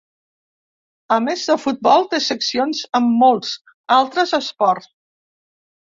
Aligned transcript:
A 1.15 1.17
més 1.25 1.43
de 1.51 1.57
futbol, 1.65 2.07
té 2.15 2.21
seccions 2.29 2.81
en 3.01 3.07
molts 3.21 3.55
altres 4.01 4.35
esports. 4.39 4.89